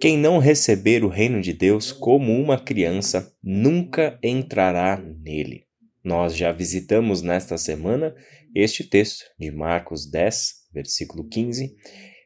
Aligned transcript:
Quem 0.00 0.18
não 0.18 0.38
receber 0.38 1.04
o 1.04 1.08
reino 1.08 1.40
de 1.40 1.52
Deus 1.52 1.92
como 1.92 2.32
uma 2.32 2.58
criança 2.58 3.32
nunca 3.42 4.18
entrará 4.22 4.96
nele. 4.98 5.64
Nós 6.02 6.36
já 6.36 6.52
visitamos 6.52 7.22
nesta 7.22 7.56
semana 7.56 8.14
este 8.54 8.84
texto 8.84 9.24
de 9.38 9.50
Marcos 9.50 10.10
10, 10.10 10.68
versículo 10.72 11.28
15, 11.28 11.74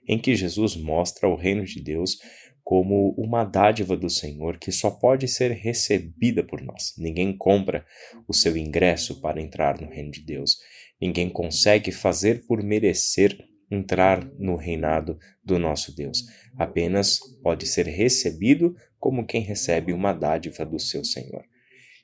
em 0.09 0.19
que 0.19 0.35
Jesus 0.35 0.77
mostra 0.77 1.29
o 1.29 1.37
reino 1.37 1.65
de 1.65 1.81
Deus 1.81 2.19
como 2.65 3.15
uma 3.17 3.45
dádiva 3.45 3.97
do 3.97 4.11
Senhor 4.11 4.59
que 4.59 4.71
só 4.71 4.91
pode 4.91 5.27
ser 5.27 5.53
recebida 5.53 6.43
por 6.43 6.61
nós. 6.61 6.93
Ninguém 6.99 7.37
compra 7.37 7.87
o 8.27 8.35
seu 8.35 8.57
ingresso 8.57 9.21
para 9.21 9.41
entrar 9.41 9.81
no 9.81 9.89
reino 9.89 10.11
de 10.11 10.21
Deus. 10.21 10.57
Ninguém 11.01 11.31
consegue 11.31 11.93
fazer 11.93 12.45
por 12.47 12.63
merecer 12.63 13.39
entrar 13.71 14.25
no 14.39 14.57
reinado 14.57 15.19
do 15.45 15.59
nosso 15.59 15.95
Deus. 15.95 16.25
Apenas 16.57 17.19
pode 17.43 17.67
ser 17.67 17.87
recebido 17.87 18.75
como 18.99 19.27
quem 19.27 19.43
recebe 19.43 19.93
uma 19.93 20.13
dádiva 20.13 20.65
do 20.65 20.79
seu 20.79 21.05
Senhor. 21.05 21.45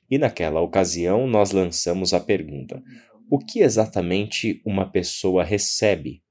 E 0.09 0.17
naquela 0.17 0.61
ocasião 0.61 1.27
nós 1.27 1.51
lançamos 1.51 2.13
a 2.13 2.19
pergunta: 2.19 2.81
o 3.29 3.39
que 3.39 3.59
exatamente 3.59 4.61
uma 4.65 4.89
pessoa 4.89 5.43
recebe 5.43 6.23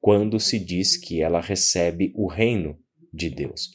quando 0.00 0.38
se 0.38 0.58
diz 0.58 0.96
que 0.96 1.22
ela 1.22 1.40
recebe 1.40 2.12
o 2.14 2.26
reino 2.26 2.78
de 3.12 3.30
Deus? 3.30 3.70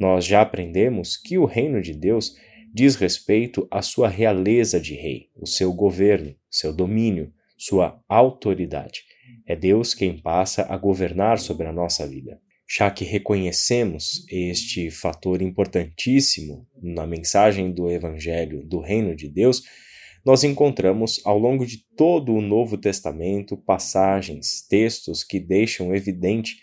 Nós 0.00 0.24
já 0.24 0.42
aprendemos 0.42 1.16
que 1.16 1.38
o 1.38 1.44
reino 1.44 1.80
de 1.80 1.94
Deus 1.94 2.34
diz 2.72 2.96
respeito 2.96 3.66
à 3.70 3.82
sua 3.82 4.08
realeza 4.08 4.80
de 4.80 4.94
rei, 4.94 5.30
o 5.34 5.46
seu 5.46 5.72
governo, 5.72 6.34
seu 6.50 6.72
domínio, 6.72 7.32
sua 7.56 8.02
autoridade. 8.08 9.02
É 9.46 9.56
Deus 9.56 9.94
quem 9.94 10.18
passa 10.18 10.66
a 10.68 10.76
governar 10.76 11.38
sobre 11.38 11.66
a 11.66 11.72
nossa 11.72 12.06
vida. 12.06 12.40
Já 12.70 12.90
que 12.90 13.04
reconhecemos 13.04 14.26
este 14.30 14.90
fator 14.90 15.40
importantíssimo 15.40 16.66
na 16.82 17.06
mensagem 17.06 17.72
do 17.72 17.90
Evangelho 17.90 18.62
do 18.66 18.78
Reino 18.78 19.16
de 19.16 19.28
Deus, 19.28 19.62
nós 20.24 20.44
encontramos 20.44 21.22
ao 21.24 21.38
longo 21.38 21.64
de 21.64 21.78
todo 21.96 22.34
o 22.34 22.42
Novo 22.42 22.76
Testamento 22.76 23.56
passagens, 23.56 24.66
textos 24.68 25.24
que 25.24 25.40
deixam 25.40 25.94
evidente 25.94 26.56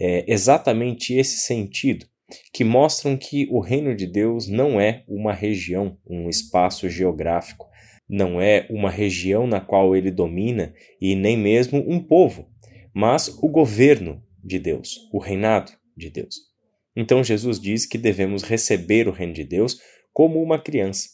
é, 0.00 0.24
exatamente 0.32 1.14
esse 1.14 1.40
sentido, 1.40 2.06
que 2.52 2.62
mostram 2.62 3.16
que 3.16 3.48
o 3.50 3.58
Reino 3.58 3.96
de 3.96 4.06
Deus 4.06 4.46
não 4.46 4.80
é 4.80 5.02
uma 5.08 5.32
região, 5.32 5.98
um 6.08 6.28
espaço 6.28 6.88
geográfico, 6.88 7.66
não 8.08 8.40
é 8.40 8.66
uma 8.70 8.90
região 8.90 9.46
na 9.46 9.60
qual 9.60 9.94
ele 9.94 10.10
domina 10.10 10.72
e 11.00 11.14
nem 11.14 11.36
mesmo 11.36 11.84
um 11.86 12.00
povo, 12.00 12.48
mas 12.94 13.28
o 13.42 13.48
governo 13.48 14.22
de 14.42 14.58
Deus, 14.58 15.08
o 15.12 15.18
reinado 15.18 15.72
de 15.96 16.10
Deus. 16.10 16.36
Então 16.96 17.22
Jesus 17.22 17.60
diz 17.60 17.86
que 17.86 17.98
devemos 17.98 18.42
receber 18.42 19.06
o 19.06 19.12
reino 19.12 19.34
de 19.34 19.44
Deus 19.44 19.80
como 20.12 20.42
uma 20.42 20.58
criança. 20.58 21.08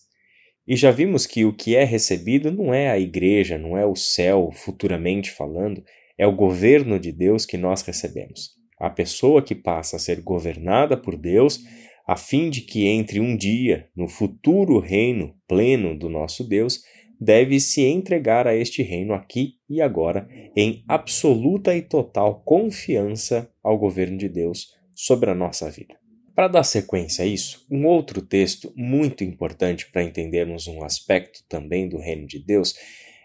E 0.66 0.76
já 0.76 0.90
vimos 0.90 1.26
que 1.26 1.44
o 1.44 1.52
que 1.52 1.76
é 1.76 1.84
recebido 1.84 2.50
não 2.50 2.72
é 2.72 2.90
a 2.90 2.98
igreja, 2.98 3.58
não 3.58 3.76
é 3.76 3.84
o 3.84 3.94
céu, 3.94 4.50
futuramente 4.54 5.30
falando, 5.30 5.84
é 6.16 6.26
o 6.26 6.34
governo 6.34 6.98
de 6.98 7.12
Deus 7.12 7.44
que 7.44 7.58
nós 7.58 7.82
recebemos. 7.82 8.52
A 8.78 8.88
pessoa 8.88 9.42
que 9.42 9.54
passa 9.54 9.96
a 9.96 9.98
ser 9.98 10.22
governada 10.22 10.96
por 10.96 11.16
Deus 11.16 11.60
a 12.06 12.16
fim 12.16 12.50
de 12.50 12.60
que 12.60 12.86
entre 12.86 13.20
um 13.20 13.36
dia 13.36 13.88
no 13.96 14.08
futuro 14.08 14.78
reino 14.78 15.34
pleno 15.48 15.98
do 15.98 16.08
nosso 16.08 16.46
Deus, 16.46 16.82
deve 17.20 17.58
se 17.60 17.82
entregar 17.82 18.46
a 18.46 18.54
este 18.54 18.82
reino 18.82 19.14
aqui 19.14 19.54
e 19.68 19.80
agora 19.80 20.28
em 20.56 20.84
absoluta 20.86 21.74
e 21.74 21.80
total 21.80 22.42
confiança 22.44 23.50
ao 23.62 23.78
governo 23.78 24.18
de 24.18 24.28
Deus 24.28 24.68
sobre 24.94 25.30
a 25.30 25.34
nossa 25.34 25.70
vida. 25.70 25.94
Para 26.34 26.48
dar 26.48 26.64
sequência 26.64 27.24
a 27.24 27.26
isso, 27.26 27.64
um 27.70 27.86
outro 27.86 28.20
texto 28.20 28.72
muito 28.76 29.22
importante 29.22 29.90
para 29.90 30.02
entendermos 30.02 30.66
um 30.66 30.82
aspecto 30.82 31.44
também 31.48 31.88
do 31.88 31.96
reino 31.96 32.26
de 32.26 32.38
Deus 32.38 32.74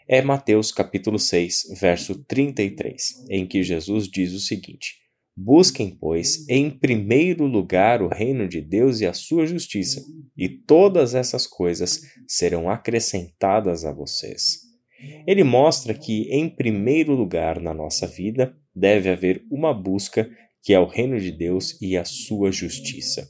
é 0.07 0.21
Mateus 0.21 0.71
capítulo 0.71 1.19
6, 1.19 1.77
verso 1.79 2.23
33, 2.23 3.25
em 3.29 3.45
que 3.45 3.61
Jesus 3.61 4.07
diz 4.07 4.33
o 4.33 4.39
seguinte: 4.39 4.98
Busquem, 5.41 5.89
pois, 5.89 6.45
em 6.49 6.69
primeiro 6.69 7.45
lugar 7.45 8.01
o 8.01 8.09
reino 8.09 8.45
de 8.45 8.59
Deus 8.59 8.99
e 8.99 9.05
a 9.05 9.13
sua 9.13 9.47
justiça, 9.47 10.03
e 10.35 10.49
todas 10.49 11.15
essas 11.15 11.47
coisas 11.47 12.01
serão 12.27 12.69
acrescentadas 12.69 13.85
a 13.85 13.93
vocês. 13.93 14.59
Ele 15.25 15.45
mostra 15.45 15.93
que, 15.93 16.23
em 16.23 16.49
primeiro 16.49 17.15
lugar 17.15 17.61
na 17.61 17.73
nossa 17.73 18.05
vida, 18.05 18.53
deve 18.75 19.07
haver 19.07 19.45
uma 19.49 19.73
busca 19.73 20.29
que 20.61 20.73
é 20.73 20.79
o 20.79 20.85
reino 20.85 21.17
de 21.17 21.31
Deus 21.31 21.81
e 21.81 21.95
a 21.95 22.03
sua 22.03 22.51
justiça. 22.51 23.25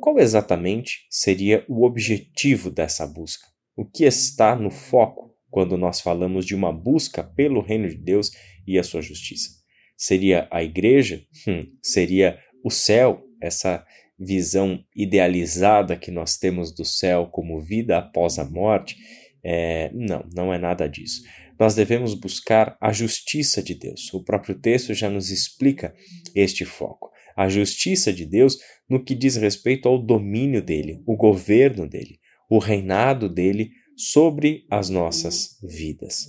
Qual 0.00 0.18
exatamente 0.18 1.06
seria 1.10 1.66
o 1.68 1.84
objetivo 1.84 2.70
dessa 2.70 3.06
busca? 3.06 3.46
O 3.76 3.84
que 3.84 4.06
está 4.06 4.56
no 4.56 4.70
foco 4.70 5.36
quando 5.50 5.76
nós 5.76 6.00
falamos 6.00 6.46
de 6.46 6.54
uma 6.54 6.72
busca 6.72 7.22
pelo 7.22 7.60
reino 7.60 7.90
de 7.90 7.98
Deus 7.98 8.30
e 8.66 8.78
a 8.78 8.82
sua 8.82 9.02
justiça? 9.02 9.65
Seria 9.96 10.46
a 10.50 10.62
igreja? 10.62 11.22
Hum, 11.48 11.66
seria 11.82 12.38
o 12.64 12.70
céu, 12.70 13.22
essa 13.40 13.84
visão 14.18 14.82
idealizada 14.94 15.96
que 15.96 16.10
nós 16.10 16.36
temos 16.36 16.74
do 16.74 16.84
céu 16.84 17.26
como 17.26 17.60
vida 17.60 17.98
após 17.98 18.38
a 18.38 18.44
morte? 18.44 18.96
É, 19.44 19.90
não, 19.94 20.28
não 20.34 20.52
é 20.52 20.58
nada 20.58 20.88
disso. 20.88 21.22
Nós 21.58 21.74
devemos 21.74 22.14
buscar 22.14 22.76
a 22.80 22.92
justiça 22.92 23.62
de 23.62 23.74
Deus. 23.74 24.12
O 24.12 24.22
próprio 24.22 24.54
texto 24.58 24.92
já 24.92 25.08
nos 25.08 25.30
explica 25.30 25.94
este 26.34 26.64
foco. 26.64 27.10
A 27.36 27.48
justiça 27.48 28.12
de 28.12 28.26
Deus 28.26 28.58
no 28.88 29.02
que 29.02 29.14
diz 29.14 29.36
respeito 29.36 29.88
ao 29.88 29.98
domínio 29.98 30.62
dele, 30.62 31.02
o 31.06 31.16
governo 31.16 31.88
dele, 31.88 32.18
o 32.48 32.58
reinado 32.58 33.28
dele 33.28 33.70
sobre 33.96 34.66
as 34.70 34.90
nossas 34.90 35.58
vidas. 35.62 36.26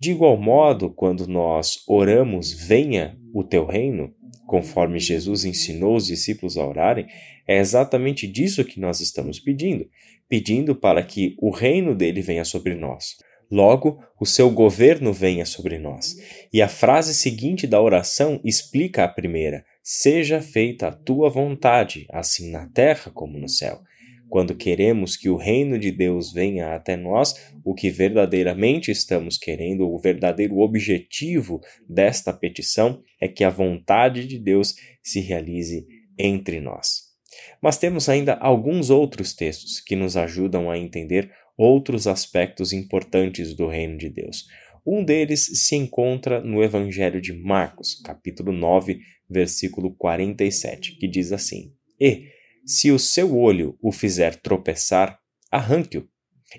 De 0.00 0.12
igual 0.12 0.36
modo, 0.36 0.90
quando 0.90 1.26
nós 1.26 1.84
oramos, 1.86 2.52
venha 2.52 3.18
o 3.32 3.44
teu 3.44 3.66
reino, 3.66 4.14
conforme 4.46 4.98
Jesus 4.98 5.44
ensinou 5.44 5.96
os 5.96 6.06
discípulos 6.06 6.56
a 6.56 6.66
orarem, 6.66 7.06
é 7.46 7.58
exatamente 7.58 8.26
disso 8.26 8.64
que 8.64 8.80
nós 8.80 9.00
estamos 9.00 9.38
pedindo, 9.38 9.86
pedindo 10.28 10.74
para 10.74 11.02
que 11.02 11.36
o 11.38 11.50
reino 11.50 11.94
dele 11.94 12.22
venha 12.22 12.44
sobre 12.44 12.74
nós. 12.74 13.16
Logo, 13.50 14.02
o 14.18 14.24
seu 14.24 14.50
governo 14.50 15.12
venha 15.12 15.44
sobre 15.44 15.78
nós. 15.78 16.16
E 16.52 16.62
a 16.62 16.68
frase 16.68 17.14
seguinte 17.14 17.66
da 17.66 17.80
oração 17.80 18.40
explica 18.42 19.04
a 19.04 19.08
primeira: 19.08 19.64
Seja 19.82 20.40
feita 20.40 20.88
a 20.88 20.92
tua 20.92 21.28
vontade, 21.28 22.06
assim 22.10 22.50
na 22.50 22.66
terra 22.68 23.10
como 23.12 23.38
no 23.38 23.48
céu. 23.48 23.80
Quando 24.28 24.54
queremos 24.54 25.16
que 25.16 25.28
o 25.28 25.36
reino 25.36 25.78
de 25.78 25.90
Deus 25.90 26.32
venha 26.32 26.74
até 26.74 26.96
nós, 26.96 27.34
o 27.64 27.74
que 27.74 27.90
verdadeiramente 27.90 28.90
estamos 28.90 29.38
querendo, 29.38 29.88
o 29.88 29.98
verdadeiro 29.98 30.58
objetivo 30.58 31.60
desta 31.88 32.32
petição 32.32 33.02
é 33.20 33.28
que 33.28 33.44
a 33.44 33.50
vontade 33.50 34.26
de 34.26 34.38
Deus 34.38 34.74
se 35.02 35.20
realize 35.20 35.86
entre 36.18 36.60
nós. 36.60 37.14
Mas 37.62 37.78
temos 37.78 38.08
ainda 38.08 38.34
alguns 38.34 38.90
outros 38.90 39.34
textos 39.34 39.80
que 39.80 39.96
nos 39.96 40.16
ajudam 40.16 40.70
a 40.70 40.78
entender 40.78 41.30
outros 41.56 42.06
aspectos 42.06 42.72
importantes 42.72 43.54
do 43.54 43.68
reino 43.68 43.96
de 43.96 44.08
Deus. 44.08 44.46
Um 44.86 45.02
deles 45.02 45.46
se 45.66 45.76
encontra 45.76 46.40
no 46.42 46.62
Evangelho 46.62 47.20
de 47.20 47.32
Marcos, 47.32 47.94
capítulo 48.04 48.52
9, 48.52 48.98
versículo 49.28 49.94
47, 49.94 50.96
que 50.98 51.08
diz 51.08 51.32
assim: 51.32 51.72
E 51.98 52.33
se 52.64 52.90
o 52.90 52.98
seu 52.98 53.36
olho 53.36 53.76
o 53.82 53.92
fizer 53.92 54.36
tropeçar, 54.36 55.18
arranque-o. 55.50 56.08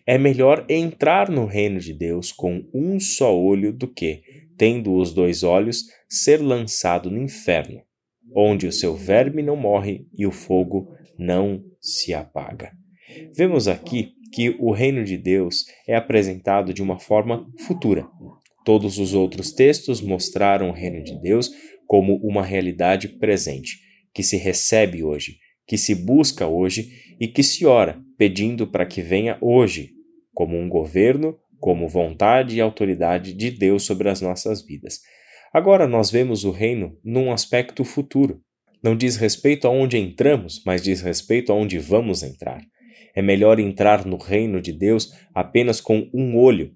É 0.06 0.18
melhor 0.18 0.66
entrar 0.70 1.30
no 1.30 1.46
reino 1.46 1.80
de 1.80 1.94
Deus 1.94 2.32
com 2.32 2.68
um 2.74 3.00
só 3.00 3.36
olho 3.38 3.72
do 3.72 3.88
que, 3.88 4.22
tendo 4.58 4.94
os 4.96 5.14
dois 5.14 5.44
olhos, 5.44 5.86
ser 6.10 6.42
lançado 6.42 7.10
no 7.10 7.22
inferno, 7.22 7.82
onde 8.36 8.68
o 8.68 8.72
seu 8.72 8.96
verme 8.96 9.42
não 9.42 9.56
morre 9.56 10.06
e 10.14 10.26
o 10.26 10.32
fogo 10.32 10.94
não 11.18 11.64
se 11.80 12.14
apaga. 12.14 12.72
Vemos 13.36 13.68
aqui 13.68 14.14
que 14.34 14.56
o 14.60 14.72
reino 14.72 15.04
de 15.04 15.18
Deus 15.18 15.64
é 15.88 15.96
apresentado 15.96 16.74
de 16.74 16.82
uma 16.82 17.00
forma 17.00 17.48
futura. 17.60 18.06
Todos 18.66 18.98
os 18.98 19.14
outros 19.14 19.54
textos 19.54 20.02
mostraram 20.02 20.70
o 20.70 20.74
reino 20.74 21.04
de 21.04 21.20
Deus 21.22 21.50
como 21.88 22.18
uma 22.18 22.44
realidade 22.44 23.08
presente, 23.08 23.80
que 24.14 24.24
se 24.24 24.38
recebe 24.38 25.04
hoje, 25.04 25.38
que 25.68 25.78
se 25.78 25.96
busca 25.96 26.48
hoje 26.48 26.92
e 27.20 27.28
que 27.28 27.44
se 27.44 27.66
ora, 27.66 28.00
pedindo 28.18 28.68
para 28.68 28.86
que 28.86 29.02
venha 29.02 29.38
hoje, 29.42 29.92
como 30.34 30.58
um 30.58 30.70
governo, 30.70 31.38
como 31.60 31.88
vontade 31.88 32.56
e 32.56 32.62
autoridade 32.62 33.34
de 33.34 33.50
Deus 33.52 33.84
sobre 33.84 34.10
as 34.10 34.22
nossas 34.22 34.64
vidas. 34.64 35.00
Agora 35.54 35.88
nós 35.88 36.12
vemos 36.12 36.44
o 36.44 36.52
reino 36.52 36.98
num 37.04 37.32
aspecto 37.32 37.84
futuro. 37.84 38.42
Não 38.84 38.96
diz 38.96 39.16
respeito 39.16 39.68
aonde 39.68 39.98
entramos, 39.98 40.62
mas 40.66 40.84
diz 40.84 41.02
respeito 41.02 41.52
aonde 41.52 41.80
vamos 41.80 42.22
entrar. 42.22 42.62
É 43.16 43.22
melhor 43.22 43.60
entrar 43.60 44.06
no 44.06 44.18
reino 44.18 44.62
de 44.62 44.74
Deus 44.74 45.12
apenas 45.34 45.80
com 45.80 46.10
um 46.14 46.38
olho, 46.38 46.74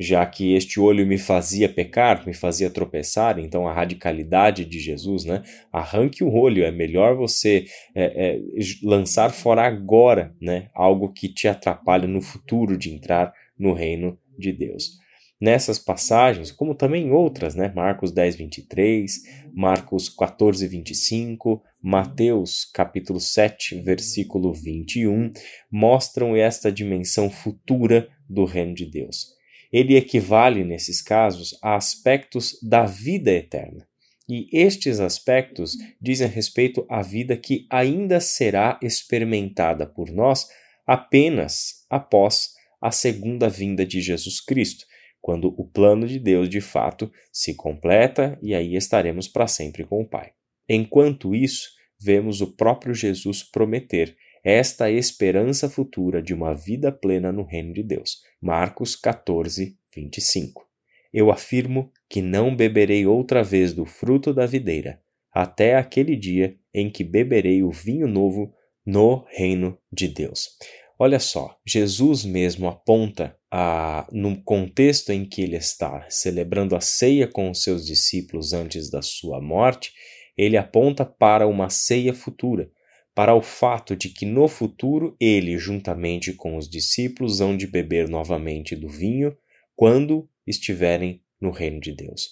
já 0.00 0.24
que 0.24 0.54
este 0.54 0.80
olho 0.80 1.06
me 1.06 1.18
fazia 1.18 1.68
pecar, 1.68 2.26
me 2.26 2.32
fazia 2.32 2.70
tropeçar, 2.70 3.38
então 3.38 3.68
a 3.68 3.72
radicalidade 3.74 4.64
de 4.64 4.80
Jesus, 4.80 5.26
né? 5.26 5.42
Arranque 5.70 6.24
o 6.24 6.32
olho, 6.32 6.64
é 6.64 6.70
melhor 6.70 7.14
você 7.14 7.66
é, 7.94 8.04
é, 8.04 8.40
lançar 8.82 9.30
fora 9.30 9.60
agora, 9.60 10.34
né? 10.40 10.70
Algo 10.74 11.12
que 11.12 11.28
te 11.28 11.46
atrapalha 11.46 12.08
no 12.08 12.22
futuro 12.22 12.78
de 12.78 12.90
entrar 12.90 13.30
no 13.58 13.74
reino 13.74 14.18
de 14.38 14.52
Deus. 14.52 14.98
Nessas 15.38 15.78
passagens, 15.78 16.50
como 16.50 16.74
também 16.74 17.12
outras, 17.12 17.54
né? 17.54 17.70
Marcos 17.76 18.10
10, 18.10 18.36
23, 18.36 19.20
Marcos 19.52 20.08
14, 20.08 20.66
25, 20.66 21.62
Mateus 21.82 22.64
capítulo 22.64 23.20
7, 23.20 23.82
versículo 23.82 24.54
21, 24.54 25.30
mostram 25.70 26.34
esta 26.34 26.72
dimensão 26.72 27.28
futura 27.28 28.08
do 28.26 28.46
reino 28.46 28.72
de 28.72 28.86
Deus 28.86 29.38
ele 29.72 29.96
equivale, 29.96 30.64
nesses 30.64 31.00
casos, 31.00 31.58
a 31.62 31.76
aspectos 31.76 32.58
da 32.62 32.84
vida 32.84 33.30
eterna. 33.30 33.86
E 34.28 34.48
estes 34.52 35.00
aspectos 35.00 35.76
dizem 36.00 36.28
respeito 36.28 36.86
à 36.88 37.02
vida 37.02 37.36
que 37.36 37.66
ainda 37.68 38.20
será 38.20 38.78
experimentada 38.80 39.86
por 39.86 40.10
nós 40.10 40.46
apenas 40.86 41.84
após 41.90 42.50
a 42.80 42.90
segunda 42.90 43.48
vinda 43.48 43.84
de 43.84 44.00
Jesus 44.00 44.40
Cristo, 44.40 44.86
quando 45.20 45.54
o 45.58 45.64
plano 45.64 46.06
de 46.06 46.18
Deus 46.18 46.48
de 46.48 46.60
fato 46.60 47.10
se 47.32 47.54
completa 47.54 48.38
e 48.40 48.54
aí 48.54 48.74
estaremos 48.76 49.28
para 49.28 49.46
sempre 49.46 49.84
com 49.84 50.00
o 50.00 50.08
Pai. 50.08 50.32
Enquanto 50.68 51.34
isso, 51.34 51.68
vemos 52.00 52.40
o 52.40 52.56
próprio 52.56 52.94
Jesus 52.94 53.42
prometer 53.42 54.16
esta 54.42 54.90
esperança 54.90 55.68
futura 55.68 56.22
de 56.22 56.32
uma 56.32 56.54
vida 56.54 56.90
plena 56.90 57.30
no 57.30 57.42
reino 57.42 57.72
de 57.72 57.82
Deus. 57.82 58.22
Marcos 58.40 58.96
14, 58.96 59.76
25. 59.94 60.66
Eu 61.12 61.30
afirmo 61.30 61.90
que 62.08 62.22
não 62.22 62.54
beberei 62.54 63.06
outra 63.06 63.42
vez 63.42 63.72
do 63.72 63.84
fruto 63.84 64.32
da 64.32 64.46
videira, 64.46 65.00
até 65.32 65.76
aquele 65.76 66.16
dia 66.16 66.56
em 66.72 66.88
que 66.88 67.04
beberei 67.04 67.62
o 67.62 67.70
vinho 67.70 68.06
novo 68.06 68.54
no 68.86 69.24
reino 69.28 69.78
de 69.92 70.08
Deus. 70.08 70.56
Olha 70.98 71.18
só, 71.18 71.58
Jesus 71.66 72.24
mesmo 72.24 72.68
aponta 72.68 73.36
a, 73.50 74.06
no 74.12 74.42
contexto 74.42 75.10
em 75.10 75.24
que 75.24 75.42
ele 75.42 75.56
está 75.56 76.06
celebrando 76.10 76.76
a 76.76 76.80
ceia 76.80 77.26
com 77.26 77.50
os 77.50 77.62
seus 77.62 77.86
discípulos 77.86 78.52
antes 78.52 78.90
da 78.90 79.00
sua 79.00 79.40
morte, 79.40 79.92
ele 80.36 80.56
aponta 80.56 81.04
para 81.04 81.46
uma 81.46 81.70
ceia 81.70 82.12
futura, 82.12 82.70
para 83.20 83.34
o 83.34 83.42
fato 83.42 83.94
de 83.94 84.08
que 84.08 84.24
no 84.24 84.48
futuro 84.48 85.14
ele, 85.20 85.58
juntamente 85.58 86.32
com 86.32 86.56
os 86.56 86.66
discípulos, 86.66 87.42
hão 87.42 87.54
de 87.54 87.66
beber 87.66 88.08
novamente 88.08 88.74
do 88.74 88.88
vinho 88.88 89.36
quando 89.76 90.26
estiverem 90.46 91.22
no 91.38 91.50
reino 91.50 91.78
de 91.80 91.92
Deus. 91.92 92.30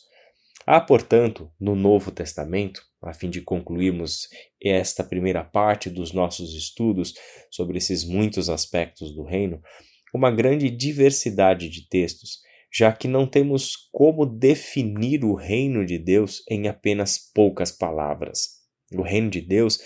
Há, 0.67 0.81
portanto, 0.81 1.53
no 1.61 1.77
Novo 1.77 2.11
Testamento, 2.11 2.81
a 3.03 3.13
fim 3.13 3.29
de 3.29 3.43
concluirmos 3.43 4.29
esta 4.65 5.05
primeira 5.05 5.45
parte 5.45 5.91
dos 5.91 6.15
nossos 6.15 6.55
estudos 6.55 7.13
sobre 7.51 7.77
esses 7.77 8.03
muitos 8.03 8.49
aspectos 8.49 9.15
do 9.15 9.25
reino, 9.25 9.61
uma 10.15 10.31
grande 10.31 10.71
diversidade 10.71 11.69
de 11.69 11.87
textos, 11.87 12.39
já 12.73 12.91
que 12.95 13.07
não 13.07 13.27
temos 13.27 13.77
como 13.93 14.25
definir 14.25 15.23
o 15.23 15.35
reino 15.35 15.85
de 15.85 15.99
Deus 15.99 16.43
em 16.49 16.67
apenas 16.67 17.19
poucas 17.35 17.71
palavras. 17.71 18.57
O 18.95 19.03
reino 19.03 19.29
de 19.29 19.43
Deus 19.43 19.81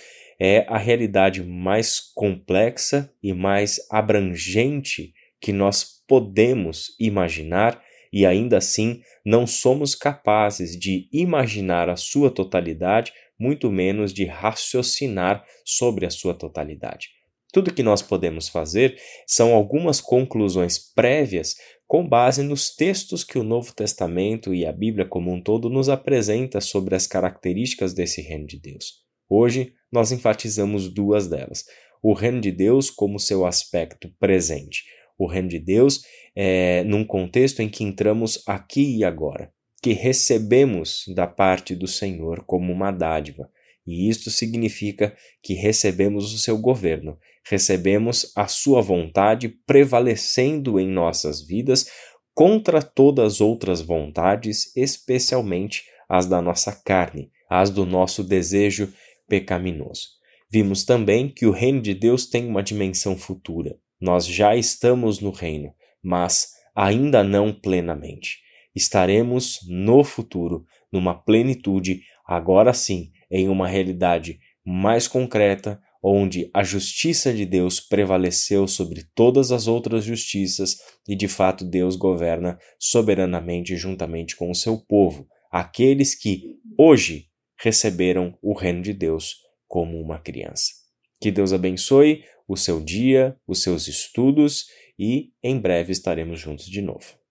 é 0.44 0.66
a 0.68 0.76
realidade 0.76 1.40
mais 1.40 2.00
complexa 2.00 3.08
e 3.22 3.32
mais 3.32 3.78
abrangente 3.88 5.14
que 5.40 5.52
nós 5.52 6.02
podemos 6.08 6.96
imaginar 6.98 7.80
e 8.12 8.26
ainda 8.26 8.58
assim 8.58 9.00
não 9.24 9.46
somos 9.46 9.94
capazes 9.94 10.76
de 10.76 11.08
imaginar 11.12 11.88
a 11.88 11.94
sua 11.94 12.28
totalidade, 12.28 13.12
muito 13.38 13.70
menos 13.70 14.12
de 14.12 14.24
raciocinar 14.24 15.44
sobre 15.64 16.06
a 16.06 16.10
sua 16.10 16.34
totalidade. 16.34 17.10
Tudo 17.52 17.72
que 17.72 17.82
nós 17.84 18.02
podemos 18.02 18.48
fazer 18.48 18.96
são 19.24 19.54
algumas 19.54 20.00
conclusões 20.00 20.76
prévias 20.76 21.54
com 21.86 22.04
base 22.04 22.42
nos 22.42 22.74
textos 22.74 23.22
que 23.22 23.38
o 23.38 23.44
Novo 23.44 23.72
Testamento 23.72 24.52
e 24.52 24.66
a 24.66 24.72
Bíblia 24.72 25.06
como 25.06 25.32
um 25.32 25.40
todo 25.40 25.70
nos 25.70 25.88
apresenta 25.88 26.60
sobre 26.60 26.96
as 26.96 27.06
características 27.06 27.94
desse 27.94 28.20
reino 28.20 28.48
de 28.48 28.58
Deus. 28.58 29.01
Hoje 29.34 29.72
nós 29.90 30.12
enfatizamos 30.12 30.92
duas 30.92 31.26
delas: 31.26 31.64
o 32.02 32.12
reino 32.12 32.38
de 32.38 32.52
Deus 32.52 32.90
como 32.90 33.18
seu 33.18 33.46
aspecto 33.46 34.12
presente, 34.20 34.84
o 35.18 35.26
reino 35.26 35.48
de 35.48 35.58
Deus 35.58 36.02
é 36.36 36.84
num 36.84 37.02
contexto 37.02 37.60
em 37.60 37.68
que 37.68 37.82
entramos 37.82 38.42
aqui 38.46 38.98
e 38.98 39.04
agora, 39.04 39.50
que 39.82 39.94
recebemos 39.94 41.04
da 41.14 41.26
parte 41.26 41.74
do 41.74 41.86
Senhor 41.86 42.44
como 42.44 42.70
uma 42.70 42.90
dádiva. 42.90 43.48
E 43.86 44.06
isto 44.06 44.30
significa 44.30 45.16
que 45.42 45.54
recebemos 45.54 46.34
o 46.34 46.38
seu 46.38 46.58
governo, 46.58 47.18
recebemos 47.48 48.30
a 48.36 48.46
sua 48.46 48.82
vontade 48.82 49.48
prevalecendo 49.66 50.78
em 50.78 50.86
nossas 50.86 51.40
vidas 51.40 51.86
contra 52.34 52.82
todas 52.82 53.34
as 53.34 53.40
outras 53.40 53.80
vontades, 53.80 54.76
especialmente 54.76 55.84
as 56.06 56.26
da 56.26 56.42
nossa 56.42 56.70
carne, 56.84 57.30
as 57.48 57.70
do 57.70 57.86
nosso 57.86 58.22
desejo 58.22 58.92
pecaminoso. 59.28 60.08
Vimos 60.50 60.84
também 60.84 61.28
que 61.28 61.46
o 61.46 61.50
reino 61.50 61.80
de 61.80 61.94
Deus 61.94 62.26
tem 62.26 62.46
uma 62.46 62.62
dimensão 62.62 63.16
futura. 63.16 63.76
Nós 64.00 64.26
já 64.26 64.54
estamos 64.54 65.20
no 65.20 65.30
reino, 65.30 65.72
mas 66.02 66.50
ainda 66.74 67.24
não 67.24 67.52
plenamente. 67.52 68.38
Estaremos 68.74 69.60
no 69.68 70.02
futuro, 70.04 70.64
numa 70.90 71.14
plenitude, 71.14 72.02
agora 72.26 72.72
sim, 72.72 73.12
em 73.30 73.48
uma 73.48 73.66
realidade 73.66 74.38
mais 74.64 75.08
concreta, 75.08 75.80
onde 76.02 76.50
a 76.52 76.64
justiça 76.64 77.32
de 77.32 77.46
Deus 77.46 77.78
prevaleceu 77.80 78.66
sobre 78.66 79.04
todas 79.14 79.52
as 79.52 79.68
outras 79.68 80.04
justiças 80.04 80.76
e 81.08 81.14
de 81.14 81.28
fato 81.28 81.64
Deus 81.64 81.94
governa 81.96 82.58
soberanamente 82.78 83.76
juntamente 83.76 84.36
com 84.36 84.50
o 84.50 84.54
seu 84.54 84.78
povo, 84.78 85.28
aqueles 85.50 86.14
que 86.14 86.56
hoje 86.76 87.28
receberam 87.62 88.36
o 88.42 88.52
reino 88.52 88.82
de 88.82 88.92
Deus 88.92 89.36
como 89.68 90.00
uma 90.00 90.18
criança. 90.18 90.72
Que 91.20 91.30
Deus 91.30 91.52
abençoe 91.52 92.24
o 92.48 92.56
seu 92.56 92.80
dia, 92.80 93.36
os 93.46 93.62
seus 93.62 93.86
estudos 93.86 94.66
e 94.98 95.32
em 95.42 95.58
breve 95.58 95.92
estaremos 95.92 96.40
juntos 96.40 96.66
de 96.66 96.82
novo. 96.82 97.21